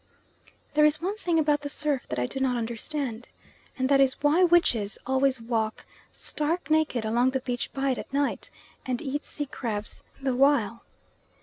There 0.73 0.83
is 0.83 0.99
one 0.99 1.15
thing 1.15 1.37
about 1.37 1.61
the 1.61 1.69
surf 1.69 2.07
that 2.09 2.17
I 2.17 2.25
do 2.25 2.39
not 2.39 2.57
understand, 2.57 3.27
and 3.77 3.87
that 3.87 4.01
is 4.01 4.19
why 4.23 4.43
witches 4.43 4.97
always 5.05 5.39
walk 5.39 5.85
stark 6.11 6.71
naked 6.71 7.05
along 7.05 7.29
the 7.29 7.39
beach 7.41 7.71
by 7.71 7.91
it 7.91 7.99
at 7.99 8.11
night, 8.11 8.49
and 8.83 8.99
eat 8.99 9.25
sea 9.25 9.45
crabs 9.45 10.01
the 10.19 10.33
while. 10.35 10.81